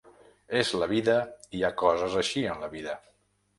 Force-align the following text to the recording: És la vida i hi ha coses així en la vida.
És 0.61 0.71
la 0.83 0.87
vida 0.91 1.15
i 1.27 1.53
hi 1.59 1.63
ha 1.63 1.71
coses 1.83 2.19
així 2.25 2.45
en 2.55 2.67
la 2.67 2.73
vida. 2.75 2.99